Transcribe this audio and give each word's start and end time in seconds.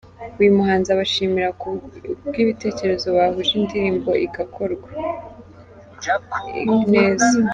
Uyu 0.39 0.55
muhanzi 0.57 0.89
abashimira 0.91 1.49
ku 1.61 1.67
bw’ibitekerezo 2.27 3.07
bahuje 3.17 3.51
indirimbo 3.59 4.11
igakorwa 4.25 4.89
neza. 6.95 7.29